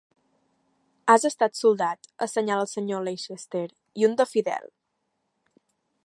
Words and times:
"Has 1.13 1.25
estat 1.29 1.57
soldat", 1.59 2.09
assenyala 2.27 2.65
el 2.65 2.71
senyor 2.71 3.03
Leicester, 3.09 3.63
"i 4.03 4.07
un 4.09 4.17
de 4.23 4.27
fidel". 4.31 4.65